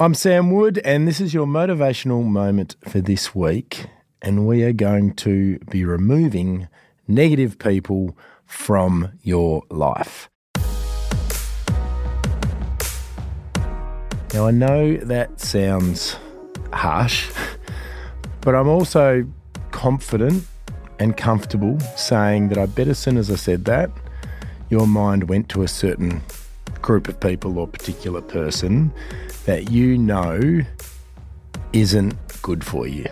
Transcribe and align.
I'm 0.00 0.12
Sam 0.12 0.50
Wood, 0.50 0.78
and 0.78 1.06
this 1.06 1.20
is 1.20 1.32
your 1.32 1.46
motivational 1.46 2.24
moment 2.24 2.74
for 2.88 3.00
this 3.00 3.32
week. 3.32 3.86
And 4.20 4.44
we 4.44 4.64
are 4.64 4.72
going 4.72 5.14
to 5.14 5.60
be 5.70 5.84
removing 5.84 6.66
negative 7.06 7.60
people 7.60 8.18
from 8.44 9.12
your 9.22 9.62
life. 9.70 10.28
Now, 14.32 14.48
I 14.48 14.50
know 14.50 14.96
that 14.96 15.38
sounds 15.38 16.16
harsh, 16.72 17.30
but 18.40 18.56
I'm 18.56 18.66
also 18.66 19.24
confident 19.70 20.44
and 20.98 21.16
comfortable 21.16 21.78
saying 21.96 22.48
that 22.48 22.58
I 22.58 22.66
bet 22.66 22.88
as 22.88 22.98
soon 22.98 23.16
as 23.16 23.30
I 23.30 23.36
said 23.36 23.64
that, 23.66 23.92
your 24.70 24.88
mind 24.88 25.28
went 25.28 25.48
to 25.50 25.62
a 25.62 25.68
certain 25.68 26.20
group 26.82 27.06
of 27.06 27.20
people 27.20 27.60
or 27.60 27.68
particular 27.68 28.20
person 28.20 28.92
that 29.46 29.70
you 29.70 29.98
know 29.98 30.60
isn't 31.72 32.14
good 32.42 32.64
for 32.64 32.86
you. 32.86 33.06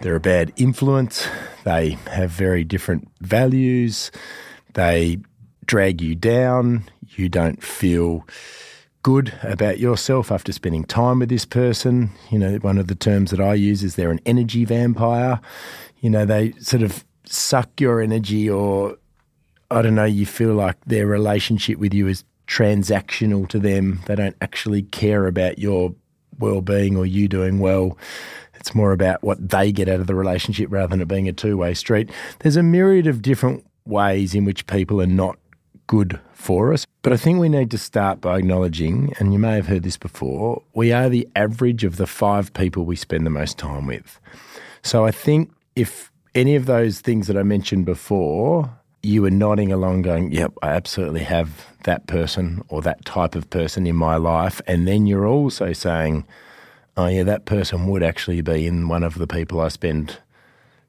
They're 0.00 0.16
a 0.16 0.20
bad 0.20 0.52
influence. 0.56 1.26
They 1.64 1.90
have 2.10 2.30
very 2.30 2.64
different 2.64 3.08
values. 3.20 4.10
They 4.74 5.18
drag 5.64 6.00
you 6.00 6.14
down. 6.14 6.84
You 7.16 7.28
don't 7.28 7.62
feel 7.62 8.26
good 9.02 9.32
about 9.42 9.78
yourself 9.78 10.32
after 10.32 10.52
spending 10.52 10.84
time 10.84 11.20
with 11.20 11.28
this 11.28 11.44
person. 11.44 12.10
You 12.30 12.38
know, 12.38 12.56
one 12.56 12.78
of 12.78 12.88
the 12.88 12.94
terms 12.94 13.30
that 13.30 13.40
I 13.40 13.54
use 13.54 13.82
is 13.82 13.94
they're 13.94 14.10
an 14.10 14.20
energy 14.26 14.64
vampire. 14.64 15.40
You 16.00 16.10
know, 16.10 16.24
they 16.24 16.52
sort 16.58 16.82
of 16.82 17.04
suck 17.24 17.80
your 17.80 18.00
energy, 18.00 18.50
or 18.50 18.96
I 19.70 19.82
don't 19.82 19.94
know, 19.94 20.04
you 20.04 20.26
feel 20.26 20.54
like 20.54 20.76
their 20.84 21.06
relationship 21.06 21.78
with 21.78 21.94
you 21.94 22.08
is 22.08 22.24
transactional 22.46 23.48
to 23.48 23.58
them. 23.58 24.00
They 24.06 24.14
don't 24.14 24.36
actually 24.40 24.82
care 24.82 25.26
about 25.26 25.58
your 25.58 25.94
well 26.38 26.60
being 26.60 26.96
or 26.96 27.06
you 27.06 27.28
doing 27.28 27.58
well. 27.58 27.96
It's 28.54 28.74
more 28.74 28.92
about 28.92 29.22
what 29.22 29.48
they 29.48 29.72
get 29.72 29.88
out 29.88 30.00
of 30.00 30.06
the 30.06 30.14
relationship 30.14 30.68
rather 30.70 30.88
than 30.88 31.00
it 31.00 31.08
being 31.08 31.28
a 31.28 31.32
two 31.32 31.56
way 31.56 31.74
street. 31.74 32.10
There's 32.40 32.56
a 32.56 32.62
myriad 32.62 33.06
of 33.06 33.22
different 33.22 33.64
ways 33.84 34.34
in 34.34 34.44
which 34.44 34.66
people 34.66 35.00
are 35.00 35.06
not 35.06 35.38
good 35.86 36.20
for 36.32 36.72
us. 36.72 36.86
But 37.02 37.12
I 37.12 37.16
think 37.16 37.38
we 37.38 37.48
need 37.48 37.70
to 37.70 37.78
start 37.78 38.20
by 38.20 38.38
acknowledging, 38.38 39.14
and 39.18 39.32
you 39.32 39.38
may 39.38 39.54
have 39.54 39.68
heard 39.68 39.82
this 39.82 39.96
before, 39.96 40.62
we 40.74 40.92
are 40.92 41.08
the 41.08 41.28
average 41.36 41.84
of 41.84 41.96
the 41.96 42.06
five 42.06 42.52
people 42.52 42.84
we 42.84 42.96
spend 42.96 43.24
the 43.24 43.30
most 43.30 43.58
time 43.58 43.86
with. 43.86 44.20
So 44.82 45.04
I 45.04 45.10
think 45.10 45.52
if 45.74 46.10
any 46.34 46.54
of 46.54 46.66
those 46.66 47.00
things 47.00 47.26
that 47.28 47.36
I 47.36 47.42
mentioned 47.42 47.86
before, 47.86 48.70
you 49.06 49.22
were 49.22 49.30
nodding 49.30 49.72
along 49.72 50.02
going, 50.02 50.32
yep, 50.32 50.52
I 50.62 50.70
absolutely 50.70 51.22
have 51.22 51.66
that 51.84 52.06
person 52.06 52.62
or 52.68 52.82
that 52.82 53.04
type 53.04 53.34
of 53.34 53.48
person 53.50 53.86
in 53.86 53.96
my 53.96 54.16
life. 54.16 54.60
And 54.66 54.86
then 54.86 55.06
you're 55.06 55.26
also 55.26 55.72
saying, 55.72 56.26
oh, 56.96 57.06
yeah, 57.06 57.22
that 57.22 57.44
person 57.44 57.86
would 57.86 58.02
actually 58.02 58.40
be 58.40 58.66
in 58.66 58.88
one 58.88 59.04
of 59.04 59.14
the 59.14 59.26
people 59.26 59.60
I 59.60 59.68
spend 59.68 60.18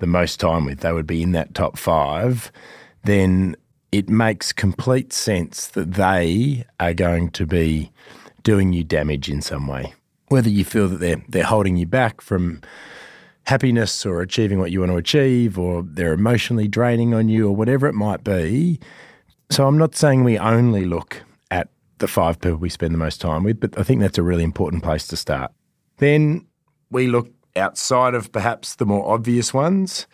the 0.00 0.06
most 0.06 0.40
time 0.40 0.64
with. 0.64 0.80
They 0.80 0.92
would 0.92 1.06
be 1.06 1.22
in 1.22 1.32
that 1.32 1.54
top 1.54 1.78
five. 1.78 2.50
Then 3.04 3.54
it 3.92 4.08
makes 4.08 4.52
complete 4.52 5.12
sense 5.12 5.68
that 5.68 5.94
they 5.94 6.64
are 6.80 6.94
going 6.94 7.30
to 7.30 7.46
be 7.46 7.92
doing 8.42 8.72
you 8.72 8.82
damage 8.82 9.28
in 9.28 9.40
some 9.40 9.68
way. 9.68 9.94
Whether 10.28 10.50
you 10.50 10.64
feel 10.64 10.88
that 10.88 11.00
they're 11.00 11.22
they're 11.28 11.44
holding 11.44 11.76
you 11.76 11.86
back 11.86 12.20
from 12.20 12.60
happiness 13.44 14.06
or 14.06 14.20
achieving 14.20 14.58
what 14.58 14.70
you 14.70 14.80
want 14.80 14.92
to 14.92 14.96
achieve, 14.96 15.58
or 15.58 15.82
they're 15.82 16.12
emotionally 16.12 16.68
draining 16.68 17.14
on 17.14 17.28
you, 17.28 17.48
or 17.48 17.56
whatever 17.56 17.86
it 17.86 17.94
might 17.94 18.22
be. 18.22 18.78
So 19.50 19.66
I'm 19.66 19.78
not 19.78 19.94
saying 19.94 20.24
we 20.24 20.38
only 20.38 20.84
look 20.84 21.22
at 21.50 21.68
the 21.98 22.08
five 22.08 22.40
people 22.40 22.58
we 22.58 22.68
spend 22.68 22.94
the 22.94 22.98
most 22.98 23.20
time 23.20 23.42
with, 23.42 23.58
but 23.60 23.76
I 23.78 23.82
think 23.82 24.00
that's 24.00 24.18
a 24.18 24.22
really 24.22 24.44
important 24.44 24.82
place 24.82 25.06
to 25.08 25.16
start. 25.16 25.52
Then 25.98 26.46
we 26.90 27.06
look 27.06 27.28
outside 27.56 28.14
of 28.14 28.30
perhaps 28.32 28.76
the 28.76 28.86
more 28.86 29.08
obvious 29.12 29.52
ones, 29.52 30.06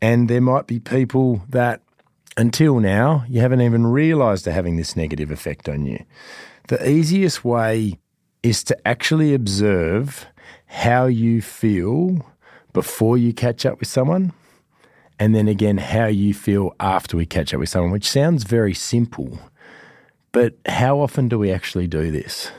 and 0.00 0.28
there 0.28 0.40
might 0.40 0.66
be 0.66 0.80
people 0.80 1.42
that 1.48 1.80
until 2.36 2.80
now, 2.80 3.24
you 3.28 3.40
haven't 3.40 3.60
even 3.60 3.86
realized 3.86 4.44
they're 4.44 4.54
having 4.54 4.76
this 4.76 4.96
negative 4.96 5.30
effect 5.30 5.68
on 5.68 5.86
you. 5.86 6.04
The 6.68 6.88
easiest 6.88 7.44
way 7.44 7.98
is 8.42 8.64
to 8.64 8.88
actually 8.88 9.34
observe 9.34 10.26
how 10.66 11.06
you 11.06 11.42
feel 11.42 12.26
before 12.72 13.18
you 13.18 13.32
catch 13.32 13.66
up 13.66 13.80
with 13.80 13.88
someone, 13.88 14.32
and 15.18 15.34
then 15.34 15.48
again, 15.48 15.78
how 15.78 16.06
you 16.06 16.34
feel 16.34 16.74
after 16.80 17.16
we 17.16 17.26
catch 17.26 17.52
up 17.52 17.60
with 17.60 17.68
someone, 17.68 17.92
which 17.92 18.10
sounds 18.10 18.44
very 18.44 18.74
simple. 18.74 19.38
But 20.32 20.54
how 20.66 21.00
often 21.00 21.28
do 21.28 21.38
we 21.38 21.52
actually 21.52 21.86
do 21.86 22.10
this? 22.10 22.50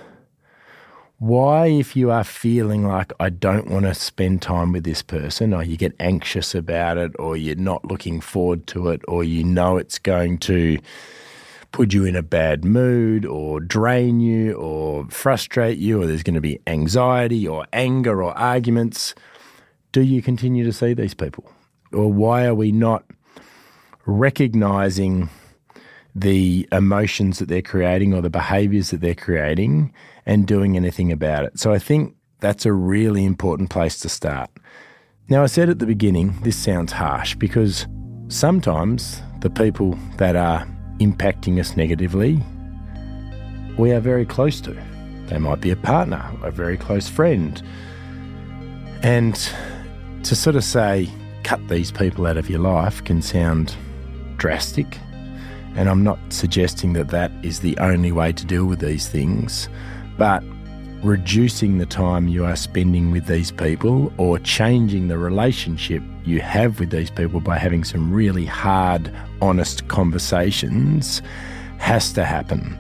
why, 1.24 1.68
if 1.68 1.96
you 1.96 2.12
are 2.12 2.26
feeling 2.26 2.86
like 2.86 3.14
I 3.18 3.30
don't 3.30 3.70
want 3.70 3.86
to 3.86 3.94
spend 3.94 4.42
time 4.42 4.74
with 4.74 4.84
this 4.84 5.02
person, 5.02 5.54
or 5.54 5.64
you 5.64 5.78
get 5.78 5.96
anxious 5.98 6.54
about 6.54 6.98
it, 6.98 7.14
or 7.18 7.38
you're 7.38 7.56
not 7.56 7.86
looking 7.86 8.20
forward 8.20 8.68
to 8.68 8.90
it, 8.90 9.02
or 9.08 9.24
you 9.24 9.42
know 9.42 9.78
it's 9.78 9.98
going 10.00 10.38
to 10.40 10.78
put 11.72 11.94
you 11.94 12.04
in 12.04 12.18
a 12.18 12.24
bad 12.24 12.66
mood, 12.66 13.26
or 13.26 13.62
drain 13.62 14.20
you, 14.20 14.56
or 14.56 15.06
frustrate 15.06 15.78
you, 15.78 16.02
or 16.02 16.08
there's 16.08 16.24
going 16.24 16.34
to 16.34 16.42
be 16.42 16.60
anxiety, 16.68 17.48
or 17.48 17.66
anger, 17.72 18.22
or 18.22 18.38
arguments, 18.38 19.16
do 19.94 20.02
you 20.02 20.22
continue 20.22 20.66
to 20.66 20.74
see 20.74 20.94
these 20.94 21.14
people? 21.14 21.50
Or 21.94 22.12
why 22.12 22.46
are 22.46 22.56
we 22.56 22.74
not 22.74 23.06
recognizing 24.06 25.30
the 26.16 26.68
emotions 26.72 27.40
that 27.40 27.48
they're 27.48 27.62
creating 27.62 28.14
or 28.14 28.22
the 28.22 28.30
behaviors 28.30 28.92
that 28.92 29.02
they're 29.02 29.16
creating 29.16 29.94
and 30.26 30.46
doing 30.46 30.76
anything 30.76 31.12
about 31.12 31.46
it. 31.46 31.60
So 31.60 31.74
I 31.74 31.80
think 31.80 32.16
that's 32.40 32.66
a 32.66 32.74
really 32.74 33.26
important 33.26 33.70
place 33.70 34.00
to 34.02 34.10
start. 34.10 34.50
Now, 35.30 35.44
I 35.44 35.48
said 35.48 35.70
at 35.70 35.80
the 35.80 35.86
beginning, 35.86 36.38
this 36.44 36.58
sounds 36.58 36.92
harsh 36.92 37.36
because 37.36 37.88
sometimes 38.28 39.22
the 39.40 39.50
people 39.50 39.98
that 40.18 40.36
are 40.36 40.68
impacting 41.00 41.60
us 41.60 41.76
negatively, 41.76 42.44
we 43.78 43.92
are 43.92 44.00
very 44.00 44.26
close 44.26 44.62
to. 44.62 44.78
They 45.28 45.38
might 45.38 45.62
be 45.62 45.72
a 45.72 45.76
partner, 45.76 46.30
a 46.44 46.52
very 46.52 46.78
close 46.78 47.08
friend. 47.08 47.62
And 49.02 49.36
to 50.24 50.36
sort 50.36 50.56
of 50.56 50.64
say, 50.64 51.10
cut 51.44 51.68
these 51.68 51.92
people 51.92 52.26
out 52.26 52.38
of 52.38 52.50
your 52.50 52.60
life 52.60 53.04
can 53.04 53.22
sound 53.22 53.76
drastic. 54.38 54.98
And 55.76 55.90
I'm 55.90 56.04
not 56.04 56.20
suggesting 56.30 56.94
that 56.94 57.10
that 57.10 57.32
is 57.44 57.60
the 57.60 57.78
only 57.78 58.12
way 58.12 58.32
to 58.32 58.46
deal 58.46 58.66
with 58.66 58.80
these 58.80 59.08
things, 59.08 59.68
but 60.18 60.44
reducing 61.04 61.78
the 61.78 61.86
time 61.86 62.30
you 62.30 62.46
are 62.46 62.56
spending 62.56 63.12
with 63.12 63.26
these 63.26 63.52
people 63.52 64.14
or 64.18 64.40
changing 64.40 65.10
the 65.10 65.18
relationship 65.18 66.02
you 66.24 66.40
have 66.40 66.80
with 66.80 66.92
these 66.92 67.10
people 67.10 67.42
by 67.42 67.58
having 67.58 67.84
some 67.84 68.14
really 68.14 68.46
hard, 68.46 69.14
honest 69.42 69.88
conversations 69.90 71.22
has 71.80 72.14
to 72.14 72.24
happen. 72.24 72.78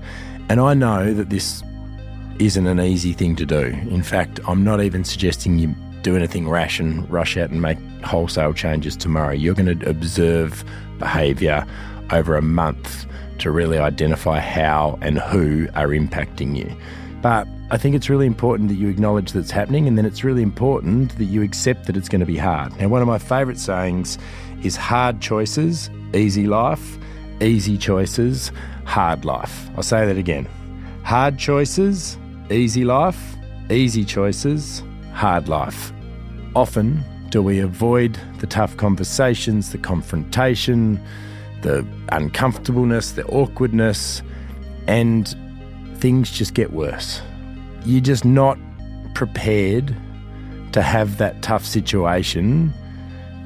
And 0.48 0.62
I 0.62 0.74
know 0.74 1.14
that 1.14 1.30
this 1.30 1.62
isn't 2.40 2.68
an 2.68 2.80
easy 2.80 3.12
thing 3.12 3.36
to 3.36 3.46
do. 3.46 3.66
In 3.90 4.04
fact, 4.04 4.40
I'm 4.48 4.64
not 4.64 4.82
even 4.82 5.04
suggesting 5.04 5.60
you 5.60 5.76
do 6.04 6.16
anything 6.16 6.48
rash 6.48 6.80
and 6.80 7.10
rush 7.10 7.38
out 7.38 7.50
and 7.50 7.62
make 7.62 7.80
wholesale 8.04 8.54
changes 8.54 8.96
tomorrow. 8.96 9.32
You're 9.34 9.56
going 9.56 9.80
to 9.80 9.90
observe 9.90 10.64
behaviour 11.00 11.66
over 12.12 12.36
a 12.36 12.42
month 12.42 13.06
to 13.40 13.50
really 13.50 13.78
identify 13.78 14.40
how 14.40 15.00
and 15.02 15.18
who 15.18 15.68
are 15.76 15.88
impacting 15.88 16.56
you. 16.56 16.76
But 17.22 17.48
I 17.72 17.78
think 17.78 17.96
it's 17.96 18.10
really 18.10 18.28
important 18.28 18.70
that 18.70 18.76
you 18.76 18.90
acknowledge 18.90 19.32
that 19.32 19.40
it's 19.40 19.52
happening, 19.52 19.88
and 19.88 19.98
then 19.98 20.06
it's 20.06 20.24
really 20.24 20.44
important 20.44 21.18
that 21.18 21.26
you 21.26 21.42
accept 21.42 21.88
that 21.88 21.98
it's 21.98 22.10
going 22.10 22.20
to 22.20 22.26
be 22.26 22.38
hard. 22.38 22.78
Now, 22.78 22.90
one 22.90 23.02
of 23.02 23.08
my 23.08 23.18
favourite 23.18 23.58
sayings 23.58 24.18
is 24.62 24.76
hard 24.76 25.22
choices, 25.22 25.90
easy 26.14 26.46
life, 26.46 26.98
easy 27.42 27.78
choices, 27.78 28.52
hard 28.86 29.26
life. 29.26 29.70
I'll 29.76 29.84
say 29.84 30.06
that 30.06 30.18
again. 30.18 30.48
Hard 31.04 31.40
choices, 31.40 32.18
easy 32.52 32.84
life, 32.84 33.36
easy 33.72 34.06
choices, 34.06 34.84
hard 35.14 35.48
life. 35.48 35.94
Often 36.56 37.04
do 37.30 37.42
we 37.42 37.60
avoid 37.60 38.20
the 38.40 38.48
tough 38.48 38.78
conversations, 38.78 39.72
the 39.72 39.78
confrontation, 39.78 41.00
the 41.62 41.86
uncomfortableness, 42.12 43.14
the 43.14 43.26
awkwardness, 43.26 44.22
and 44.88 45.36
things 45.98 46.32
just 46.32 46.54
get 46.54 46.74
worse. 46.74 47.22
You're 47.86 48.02
just 48.02 48.26
not 48.26 48.58
prepared 49.16 49.96
to 50.74 50.82
have 50.82 51.18
that 51.18 51.42
tough 51.42 51.66
situation, 51.66 52.74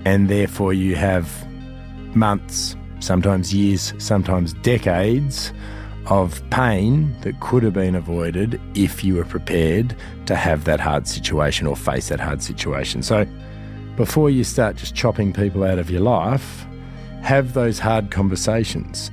and 0.05 0.29
therefore 0.29 0.73
you 0.73 0.95
have 0.95 1.29
months, 2.15 2.75
sometimes 2.99 3.53
years, 3.53 3.93
sometimes 3.99 4.53
decades 4.53 5.53
of 6.09 6.42
pain 6.50 7.13
that 7.21 7.39
could 7.39 7.63
have 7.63 7.74
been 7.74 7.95
avoided 7.95 8.62
if 8.75 9.04
you 9.04 9.15
were 9.15 9.25
prepared 9.25 9.95
to 10.25 10.36
have 10.36 10.63
that 10.65 10.80
hard 10.80 11.07
situation 11.07 11.68
or 11.68 11.75
face 11.75 12.09
that 12.09 12.19
hard 12.19 12.42
situation. 12.42 13.04
So, 13.04 13.25
before 13.95 14.30
you 14.30 14.44
start 14.44 14.75
just 14.75 14.95
chopping 14.95 15.33
people 15.33 15.63
out 15.63 15.80
of 15.80 15.89
your 15.89 16.01
life, 16.01 16.65
have 17.21 17.54
those 17.54 17.80
hard 17.80 18.12
conversations. 18.12 19.12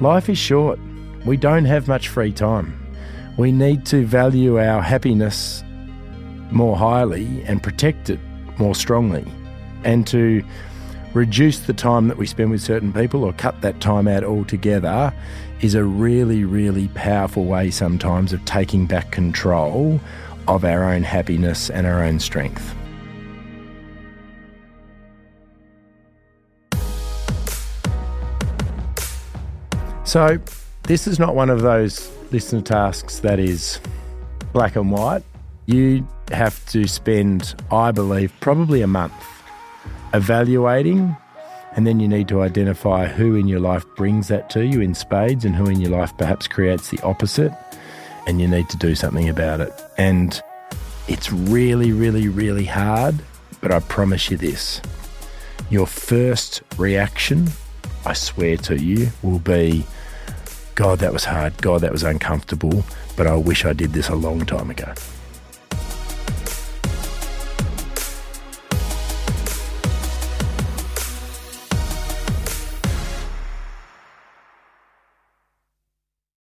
Life 0.00 0.28
is 0.28 0.38
short. 0.38 0.78
We 1.24 1.36
don't 1.36 1.64
have 1.64 1.88
much 1.88 2.08
free 2.08 2.32
time. 2.32 2.78
We 3.36 3.50
need 3.52 3.86
to 3.86 4.04
value 4.04 4.58
our 4.58 4.82
happiness 4.82 5.64
more 6.50 6.76
highly 6.76 7.42
and 7.44 7.62
protect 7.62 8.10
it 8.10 8.20
more 8.58 8.74
strongly, 8.74 9.26
and 9.84 10.06
to 10.08 10.44
reduce 11.14 11.60
the 11.60 11.72
time 11.72 12.08
that 12.08 12.16
we 12.16 12.26
spend 12.26 12.50
with 12.50 12.60
certain 12.60 12.92
people 12.92 13.24
or 13.24 13.32
cut 13.32 13.60
that 13.62 13.80
time 13.80 14.06
out 14.06 14.24
altogether 14.24 15.12
is 15.60 15.74
a 15.74 15.84
really, 15.84 16.44
really 16.44 16.88
powerful 16.88 17.44
way 17.44 17.70
sometimes 17.70 18.32
of 18.32 18.44
taking 18.44 18.86
back 18.86 19.10
control 19.10 20.00
of 20.46 20.64
our 20.64 20.84
own 20.84 21.02
happiness 21.02 21.70
and 21.70 21.86
our 21.86 22.02
own 22.02 22.20
strength. 22.20 22.74
So, 30.04 30.38
this 30.84 31.06
is 31.06 31.18
not 31.18 31.34
one 31.34 31.50
of 31.50 31.60
those 31.60 32.10
listener 32.30 32.62
tasks 32.62 33.18
that 33.20 33.38
is 33.38 33.78
black 34.54 34.76
and 34.76 34.90
white. 34.90 35.22
You 35.66 36.06
have 36.32 36.64
to 36.70 36.86
spend, 36.86 37.54
I 37.70 37.90
believe, 37.90 38.32
probably 38.40 38.80
a 38.80 38.86
month 38.86 39.37
evaluating, 40.14 41.16
and 41.76 41.86
then 41.86 42.00
you 42.00 42.08
need 42.08 42.28
to 42.28 42.42
identify 42.42 43.06
who 43.06 43.34
in 43.34 43.48
your 43.48 43.60
life 43.60 43.84
brings 43.96 44.28
that 44.28 44.50
to 44.50 44.66
you 44.66 44.80
in 44.80 44.94
spades 44.94 45.44
and 45.44 45.54
who 45.54 45.66
in 45.66 45.80
your 45.80 45.90
life 45.90 46.16
perhaps 46.16 46.48
creates 46.48 46.90
the 46.90 47.00
opposite, 47.02 47.52
and 48.26 48.40
you 48.40 48.48
need 48.48 48.68
to 48.70 48.76
do 48.76 48.94
something 48.94 49.28
about 49.28 49.60
it. 49.60 49.72
And 49.96 50.40
it's 51.06 51.32
really, 51.32 51.92
really, 51.92 52.28
really 52.28 52.64
hard, 52.64 53.16
but 53.60 53.72
I 53.72 53.80
promise 53.80 54.30
you 54.30 54.36
this 54.36 54.80
your 55.70 55.86
first 55.86 56.62
reaction, 56.78 57.48
I 58.06 58.14
swear 58.14 58.56
to 58.58 58.76
you, 58.76 59.08
will 59.22 59.38
be 59.38 59.84
God, 60.74 61.00
that 61.00 61.12
was 61.12 61.24
hard. 61.24 61.60
God, 61.60 61.80
that 61.80 61.90
was 61.90 62.04
uncomfortable, 62.04 62.84
but 63.16 63.26
I 63.26 63.34
wish 63.34 63.64
I 63.64 63.72
did 63.72 63.92
this 63.92 64.08
a 64.08 64.14
long 64.14 64.46
time 64.46 64.70
ago. 64.70 64.94